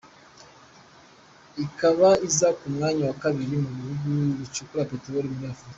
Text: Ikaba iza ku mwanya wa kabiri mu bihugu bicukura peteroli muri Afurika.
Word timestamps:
Ikaba 1.65 2.09
iza 2.27 2.47
ku 2.57 2.65
mwanya 2.73 3.03
wa 3.09 3.15
kabiri 3.23 3.55
mu 3.63 3.69
bihugu 3.77 4.07
bicukura 4.39 4.89
peteroli 4.91 5.29
muri 5.35 5.47
Afurika. 5.53 5.69